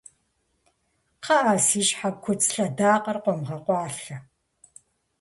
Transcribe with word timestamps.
Къыӏэ 1.25 1.55
си 1.65 1.81
щхьэ 1.87 2.09
куцӏ 2.23 2.47
лъэдакъэр 2.53 3.17
къомыгъэкъуалъэ 3.23 4.17